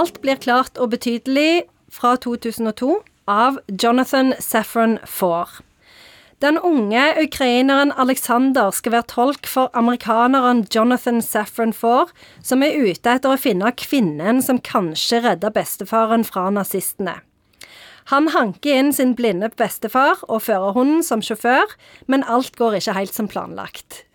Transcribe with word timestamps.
Alt 0.00 0.22
blir 0.22 0.38
klart 0.40 0.78
og 0.80 0.94
betydelig 0.94 1.66
fra 1.92 2.14
2002 2.16 2.94
av 3.28 3.58
Jonathan 3.68 4.32
Safran 4.40 4.96
Foer. 5.04 5.50
Den 6.40 6.56
unge 6.64 7.02
ukraineren 7.20 7.92
Alexander 8.00 8.70
skal 8.72 8.94
være 8.94 9.10
tolk 9.12 9.48
for 9.50 9.68
amerikaneren 9.76 10.62
Jonathan 10.72 11.20
Safran 11.20 11.74
Foer, 11.76 12.08
som 12.40 12.64
er 12.64 12.78
ute 12.80 13.12
etter 13.12 13.34
å 13.34 13.40
finne 13.40 13.74
kvinnen 13.76 14.40
som 14.40 14.62
kanskje 14.64 15.20
redda 15.26 15.52
bestefaren 15.52 16.24
fra 16.24 16.48
nazistene. 16.54 17.18
Han 18.08 18.32
hanker 18.32 18.80
inn 18.80 18.94
sin 18.96 19.12
blinde 19.18 19.52
bestefar 19.52 20.24
og 20.30 20.46
førerhunden 20.46 21.04
som 21.04 21.20
sjåfør, 21.20 21.76
men 22.08 22.24
alt 22.24 22.56
går 22.56 22.80
ikke 22.80 22.96
helt 22.96 23.20
som 23.20 23.28
planlagt. 23.28 24.06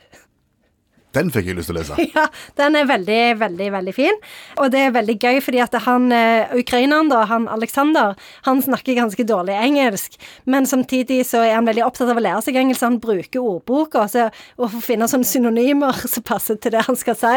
Den 1.15 1.31
fikk 1.33 1.49
jeg 1.49 1.57
lyst 1.57 1.71
til 1.71 1.77
å 1.77 1.81
lese. 1.81 1.97
Ja, 2.15 2.27
den 2.59 2.77
er 2.79 2.87
veldig, 2.87 3.21
veldig, 3.41 3.67
veldig 3.73 3.93
fin. 3.95 4.17
Og 4.61 4.69
det 4.73 4.81
er 4.85 4.95
veldig 4.95 5.15
gøy, 5.19 5.39
fordi 5.43 5.61
at 5.63 5.75
han 5.85 6.07
eh, 6.15 6.53
ukraineren, 6.59 7.09
da, 7.11 7.23
han 7.29 7.47
Alexander, 7.51 8.15
han 8.47 8.61
snakker 8.63 8.97
ganske 8.99 9.25
dårlig 9.27 9.55
engelsk, 9.57 10.15
men 10.49 10.67
samtidig 10.69 11.21
så 11.27 11.41
er 11.43 11.57
han 11.57 11.67
veldig 11.67 11.85
opptatt 11.85 12.11
av 12.11 12.19
å 12.19 12.23
lære 12.23 12.43
seg 12.45 12.59
engelsk. 12.59 12.85
Han 12.85 12.99
bruker 13.03 13.41
ordboka 13.41 14.05
så, 14.11 14.27
og 14.59 14.75
finne 14.85 15.09
sånne 15.11 15.27
synonymer 15.27 16.05
som 16.05 16.25
passer 16.25 16.59
til 16.61 16.75
det 16.75 16.85
han 16.87 16.99
skal 16.99 17.17
si. 17.19 17.35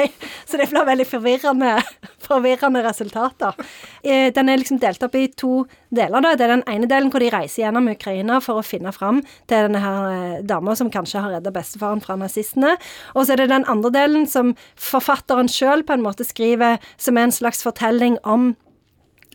Så 0.49 0.61
det 0.61 0.69
blir 0.73 0.87
veldig 0.89 1.09
forvirrende, 1.09 1.77
forvirrende 2.29 2.85
resultater. 2.87 3.57
Eh, 4.03 4.29
den 4.35 4.51
er 4.51 4.61
liksom 4.61 4.81
delt 4.83 5.03
opp 5.07 5.17
i 5.19 5.27
to 5.39 5.65
deler. 5.95 6.21
da. 6.21 6.35
Det 6.37 6.47
er 6.47 6.55
den 6.57 6.67
ene 6.71 6.89
delen 6.91 7.13
hvor 7.13 7.23
de 7.23 7.31
reiser 7.33 7.65
gjennom 7.65 7.89
Ukraina 7.91 8.39
for 8.45 8.61
å 8.61 8.67
finne 8.67 8.93
fram 8.95 9.23
til 9.49 9.69
denne 9.69 9.83
her 9.83 10.09
eh, 10.13 10.41
dama 10.47 10.77
som 10.79 10.93
kanskje 10.93 11.23
har 11.25 11.39
redda 11.39 11.53
bestefaren 11.55 12.03
fra 12.05 12.19
nazistene. 12.21 12.77
Og 13.15 13.25
så 13.25 13.35
er 13.35 13.45
det 13.45 13.51
den 13.53 13.68
andre 13.71 13.93
delen 13.95 14.27
som 14.31 14.55
forfatteren 14.75 15.51
sjøl 15.53 15.85
på 15.87 15.97
en 15.97 16.05
måte 16.05 16.27
skriver, 16.27 16.81
som 16.97 17.19
er 17.19 17.29
en 17.29 17.35
slags 17.35 17.63
fortelling 17.67 18.19
om 18.25 18.55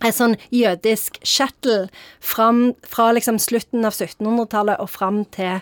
en 0.03 0.16
sånn 0.16 0.36
jødisk 0.52 1.20
shuttle 1.23 1.88
fram, 2.23 2.73
fra 2.84 3.11
liksom 3.16 3.39
slutten 3.39 3.86
av 3.88 3.95
1700-tallet 3.95 4.81
og 4.84 4.92
fram 4.92 5.23
til 5.34 5.61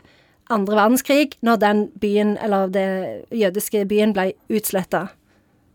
andre 0.52 0.77
verdenskrig, 0.77 1.38
når 1.45 1.61
den 1.61 1.86
byen, 2.02 2.36
eller 2.44 2.72
det 2.72 2.88
jødiske 3.31 3.86
byen, 3.88 4.16
ble 4.16 4.31
utsletta 4.52 5.08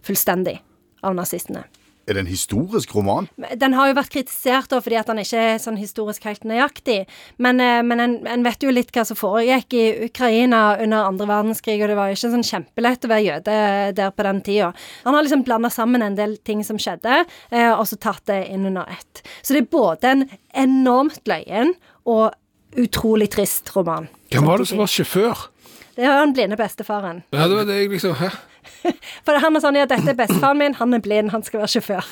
fullstendig 0.07 0.59
av 1.07 1.17
nazistene. 1.17 1.65
Er 2.07 2.15
det 2.15 2.21
en 2.23 2.31
historisk 2.31 2.93
roman? 2.95 3.27
Den 3.59 3.75
har 3.75 3.89
jo 3.91 3.97
vært 3.99 4.13
kritisert 4.15 4.71
da, 4.71 4.79
fordi 4.83 4.99
at 5.01 5.09
den 5.11 5.19
ikke 5.25 5.41
er 5.43 5.57
sånn 5.59 5.79
historisk 5.81 6.29
helt 6.29 6.45
nøyaktig. 6.47 7.01
Men, 7.43 7.59
eh, 7.59 7.81
men 7.83 8.03
en, 8.03 8.15
en, 8.31 8.45
vet 8.47 8.63
jo 8.63 8.71
litt 8.71 8.93
hva 8.95 9.03
som 9.09 9.19
foregikk 9.19 9.75
i 9.75 9.85
Ukraina 10.07 10.77
under 10.85 11.09
andre 11.09 11.27
verdenskrig, 11.33 11.81
og 11.81 11.91
det 11.91 11.99
var 11.99 12.13
jo 12.13 12.19
ikke 12.19 12.31
sånn 12.37 12.47
kjempelett 12.47 13.09
å 13.09 13.11
være 13.11 13.27
jøde 13.27 13.59
der 13.99 14.15
på 14.15 14.29
den 14.29 14.41
tida. 14.47 14.71
Han 15.03 15.19
har 15.19 15.27
liksom 15.27 15.43
blanda 15.49 15.73
sammen 15.75 16.07
en 16.07 16.19
del 16.19 16.39
ting 16.47 16.63
som 16.67 16.79
skjedde, 16.79 17.25
eh, 17.51 17.73
og 17.73 17.83
så 17.91 17.99
tatt 17.99 18.23
det 18.31 18.45
inn 18.55 18.71
under 18.71 18.87
ett. 18.87 19.27
Så 19.43 19.57
det 19.57 19.65
er 19.65 19.71
både 19.75 20.15
en 20.15 20.27
enormt 20.55 21.27
løyen 21.27 21.75
og 22.07 22.31
utrolig 22.79 23.33
trist 23.35 23.75
roman. 23.75 24.07
Hvem 24.31 24.47
var 24.47 24.63
det 24.63 24.71
som 24.71 24.79
var 24.79 24.95
sjåfør? 24.95 25.49
Det 25.97 26.05
var 26.07 26.23
den 26.23 26.37
blinde 26.37 26.59
bestefaren. 26.61 27.23
Ja, 27.33 27.49
det 27.49 27.57
var 27.57 27.67
det 27.67 27.81
jeg 27.81 27.91
liksom 27.91 28.15
Hæ? 28.21 28.31
For 29.27 29.39
han 29.43 29.57
er 29.59 29.63
sånn 29.65 29.77
ja, 29.79 29.85
dette 29.91 30.11
er 30.13 30.19
bestefaren 30.19 30.59
min, 30.61 30.75
han 30.79 30.95
er 30.97 31.03
blind, 31.05 31.31
han 31.35 31.43
skal 31.47 31.63
være 31.63 31.73
sjåfør. 31.77 32.09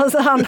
Og 0.00 0.10
så 0.12 0.22
han, 0.26 0.44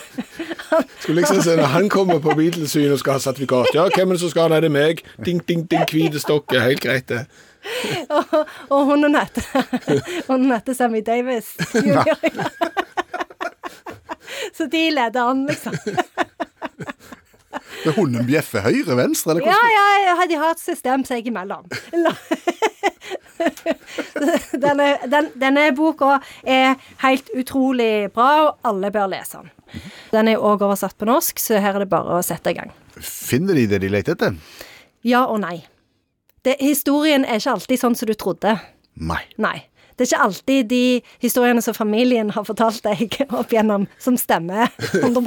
han 0.70 0.84
Skulle 1.00 1.20
liksom 1.22 1.42
se 1.44 1.56
når 1.60 1.70
han 1.74 1.88
kommer 1.92 2.18
på 2.24 2.34
Beatles-syn 2.38 2.92
og 2.94 3.00
skal 3.02 3.18
ha 3.18 3.22
sertifikat. 3.26 3.70
Ja, 3.76 3.86
hvem 3.94 4.10
er 4.12 4.18
det 4.18 4.24
som 4.24 4.32
skal 4.34 4.46
ha? 4.48 4.52
Nei, 4.54 4.60
det 4.64 4.70
er 4.72 4.76
meg. 4.76 5.04
Ding, 5.26 5.40
ding, 5.48 5.64
ding, 5.70 5.86
hvite 5.90 6.20
stokk. 6.22 6.52
er 6.56 6.66
Helt 6.68 6.82
greit, 6.84 7.08
det. 7.12 7.24
og, 8.08 8.36
og 8.72 8.86
hunden 8.88 9.12
heter 9.18 9.44
Hunden 10.30 10.52
heter 10.54 10.72
Sammy 10.78 11.02
Davis. 11.06 11.52
junior. 11.74 12.16
Så 14.56 14.66
de 14.72 14.86
leder 14.94 15.22
an, 15.28 15.42
liksom. 15.48 15.76
Det 17.80 17.92
hunden 17.96 18.26
bjeffer 18.28 18.60
høyre, 18.64 18.96
venstre, 18.98 19.32
eller 19.34 19.46
Ja, 19.46 19.54
hvordan? 19.56 19.76
ja, 19.76 20.14
ja, 20.20 20.26
de 20.28 20.36
har 20.40 20.50
et 20.56 20.60
system 20.60 21.04
seg 21.08 21.28
imellom. 21.30 21.64
Denne, 24.64 24.88
den, 25.10 25.30
denne 25.40 25.66
boka 25.76 26.18
er 26.44 26.76
helt 27.04 27.30
utrolig 27.36 28.10
bra, 28.14 28.30
og 28.46 28.70
alle 28.70 28.90
bør 28.94 29.10
lese 29.14 29.40
den. 29.40 29.50
Den 30.10 30.28
er 30.32 30.42
òg 30.42 30.64
oversatt 30.66 30.96
på 30.98 31.08
norsk, 31.08 31.38
så 31.40 31.60
her 31.62 31.78
er 31.78 31.84
det 31.84 31.90
bare 31.92 32.18
å 32.18 32.24
sette 32.26 32.52
i 32.52 32.58
gang. 32.58 32.72
Finner 33.00 33.56
de 33.56 33.68
det 33.70 33.80
de 33.84 33.92
leter 33.92 34.16
etter? 34.16 34.36
Ja 35.06 35.24
og 35.30 35.40
nei. 35.44 35.62
Det, 36.44 36.56
historien 36.60 37.24
er 37.24 37.40
ikke 37.40 37.56
alltid 37.56 37.80
sånn 37.80 37.96
som 37.96 38.08
du 38.08 38.16
trodde. 38.18 38.56
Nei. 39.00 39.22
Nei. 39.40 39.58
Det 40.00 40.06
er 40.06 40.14
ikke 40.14 40.24
alltid 40.24 40.68
de 40.70 41.02
historiene 41.20 41.60
som 41.60 41.74
familien 41.76 42.30
har 42.32 42.44
fortalt 42.48 42.80
deg 42.86 43.18
opp 43.38 43.50
igjennom, 43.52 43.82
som 44.00 44.14
stemmer 44.16 44.70
100 44.96 45.20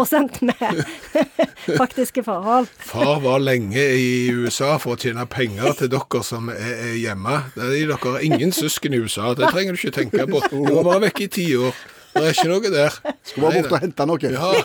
med 0.50 0.80
faktiske 1.82 2.24
forhold. 2.26 2.72
Far 2.82 3.22
var 3.22 3.44
lenge 3.44 3.78
i 3.78 4.32
USA 4.34 4.80
for 4.82 4.96
å 4.96 4.98
tjene 4.98 5.28
penger 5.30 5.78
til 5.78 5.92
dere 5.94 6.24
som 6.26 6.50
er, 6.50 6.98
hjemme. 6.98 7.36
Det 7.54 7.68
er 7.68 7.76
dere 7.92 8.00
har 8.02 8.26
ingen 8.26 8.50
søsken 8.50 8.98
i 8.98 9.04
USA, 9.06 9.36
det 9.38 9.54
trenger 9.54 9.78
du 9.78 9.84
ikke 9.84 9.94
tenke 10.00 10.26
på. 10.26 10.42
Du 10.50 10.74
var 10.74 10.90
bare 10.90 11.04
vekke 11.06 11.28
i 11.28 11.32
ti 11.38 11.46
år. 11.54 11.78
Det 12.16 12.26
er 12.26 12.34
ikke 12.34 12.50
noe 12.50 12.74
der. 12.74 12.98
Skulle 13.22 13.46
bare 13.46 13.62
bort 13.62 13.78
og 13.78 13.86
hente 13.86 14.10
noe. 14.10 14.34
Ja, 14.34 14.50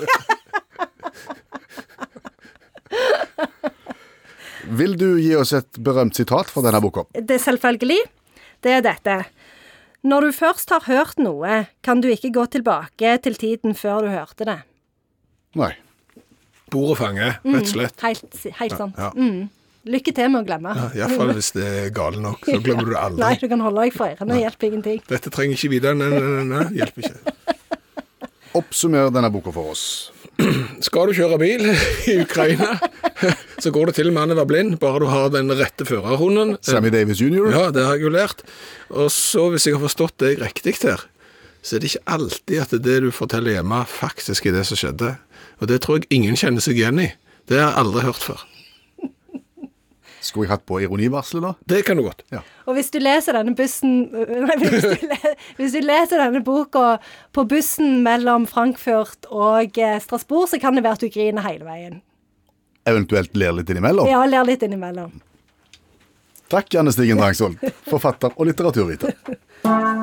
Vil 4.81 4.97
du 5.01 5.21
gi 5.21 5.37
oss 5.37 5.53
et 5.57 5.77
berømt 5.85 6.17
sitat 6.17 6.49
fra 6.49 6.65
denne 6.65 6.81
boka? 6.81 7.05
Det 7.13 7.37
er 7.37 7.45
selvfølgelig. 7.45 8.01
Det 8.65 8.73
er 8.73 8.81
dette. 8.85 9.21
Når 10.07 10.29
du 10.29 10.33
først 10.37 10.71
har 10.71 10.85
hørt 10.87 11.19
noe, 11.19 11.65
kan 11.83 12.01
du 12.01 12.09
ikke 12.13 12.31
gå 12.35 12.45
tilbake 12.55 13.17
til 13.25 13.39
tiden 13.39 13.75
før 13.75 14.07
du 14.07 14.13
hørte 14.13 14.47
det. 14.47 14.59
Nei. 15.59 15.73
bordet 16.71 16.99
fanger, 17.01 17.39
rett 17.43 17.65
og 17.65 17.71
slett. 17.73 18.03
Helt, 18.05 18.43
helt 18.61 18.77
sant. 18.77 18.99
Ja. 19.01 19.11
Mm. 19.17 19.49
Lykke 19.89 20.13
til 20.13 20.29
med 20.31 20.43
å 20.43 20.47
glemme. 20.47 20.75
Ja, 20.77 20.89
Iallfall 21.01 21.33
hvis 21.39 21.51
det 21.57 21.65
er 21.65 21.91
gale 21.97 22.21
nok. 22.21 22.45
Så 22.45 22.59
glemmer 22.61 22.85
du 22.85 22.93
det 22.93 23.01
aldri. 23.01 23.23
Nei, 23.25 23.35
du 23.41 23.47
kan 23.49 23.63
holde 23.65 23.87
deg 23.87 23.97
for 23.97 24.13
ørene, 24.13 24.39
hjelper 24.43 24.69
ingenting. 24.69 25.01
Dette 25.09 25.33
trenger 25.33 25.57
ikke 25.57 25.73
videre. 25.73 25.97
Nei, 25.97 26.11
nei, 26.13 26.29
nei, 26.29 26.45
nei, 26.53 26.67
hjelper 26.83 27.09
ikke. 27.09 27.57
Oppsummer 28.59 29.11
denne 29.15 29.31
boka 29.33 29.53
for 29.55 29.73
oss. 29.73 29.87
Skal 30.87 31.11
du 31.11 31.17
kjøre 31.17 31.41
bil 31.41 31.65
i 31.73 32.19
Ukraina, 32.23 32.77
så 33.63 33.73
går 33.75 33.91
det 33.91 33.99
til 33.99 34.11
med 34.15 34.33
å 34.35 34.39
være 34.39 34.51
blind, 34.51 34.79
bare 34.83 35.03
du 35.03 35.09
har 35.11 35.31
den 35.35 35.53
rette 35.59 35.87
førerhunden. 35.89 36.57
Sammy 36.65 36.93
Davis 36.95 37.23
jr. 37.23 37.51
Ja, 37.55 37.69
det 37.75 37.87
har 37.87 37.99
jeg 37.99 38.09
jo 38.09 38.13
lært. 38.15 38.45
Og 38.91 39.11
så, 39.15 39.49
hvis 39.53 39.69
jeg 39.69 39.77
har 39.77 39.85
forstått 39.85 40.19
deg 40.25 40.43
riktig 40.43 40.79
her, 40.85 41.07
så 41.63 41.77
er 41.77 41.83
det 41.83 41.93
ikke 41.93 42.15
alltid 42.15 42.61
at 42.63 42.77
det 42.85 43.01
du 43.05 43.11
forteller 43.15 43.59
hjemme, 43.59 43.83
faktisk 43.91 44.47
er 44.49 44.61
det 44.61 44.69
som 44.69 44.79
skjedde. 44.79 45.17
Og 45.59 45.71
det 45.71 45.83
tror 45.85 45.99
jeg 45.99 46.11
ingen 46.15 46.39
kjenner 46.39 46.65
seg 46.65 46.79
igjen 46.79 47.03
i. 47.03 47.11
Det 47.49 47.59
har 47.59 47.73
jeg 47.73 47.83
aldri 47.83 48.07
hørt 48.07 48.25
før. 48.25 48.47
Skulle 50.25 50.49
jeg 50.49 50.53
hatt 50.57 50.65
på 50.69 50.81
ironivarselet, 50.83 51.45
da? 51.45 51.69
Det 51.73 51.85
kan 51.87 51.99
du 51.99 52.03
godt. 52.05 52.25
Og 52.69 52.75
hvis 52.77 52.91
du 52.93 52.99
leser 53.01 53.39
denne 53.39 53.55
bussen 53.57 54.09
Nei, 54.49 54.57
hvis 54.61 54.85
du, 54.85 55.07
le, 55.09 55.33
hvis 55.61 55.77
du 55.77 55.81
leser 55.85 56.21
denne 56.21 56.43
boka 56.45 56.99
på 57.37 57.45
bussen 57.49 58.03
mellom 58.05 58.49
Frankfurt 58.51 59.29
og 59.31 59.79
eh, 59.79 59.97
Strasbourg, 60.03 60.51
så 60.51 60.61
kan 60.61 60.77
det 60.77 60.85
være 60.85 60.99
at 60.99 61.07
du 61.07 61.13
griner 61.13 61.47
hele 61.47 61.69
veien. 61.69 62.01
Eventuelt 62.89 63.37
ler 63.37 63.53
litt 63.59 63.71
innimellom? 63.71 64.09
Ja, 64.09 64.25
ler 64.27 64.47
litt 64.49 64.63
innimellom. 64.65 65.13
Takk, 66.49 66.73
Janne 66.73 66.93
Stigen 66.95 67.21
Drangsvold, 67.21 67.61
forfatter 67.91 68.33
og 68.37 68.49
litteraturviter. 68.49 69.13